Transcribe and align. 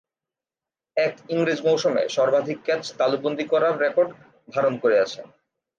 এক 0.97 1.13
ইংরেজ 1.29 1.59
মৌসুমে 1.65 2.03
সর্বাধিক 2.09 2.57
ক্যাচ 2.65 2.83
তালুবন্দী 2.99 3.45
করার 3.51 3.73
রেকর্ড 3.83 4.09
ধারণ 4.49 4.73
করে 4.77 4.95
আছেন। 4.99 5.25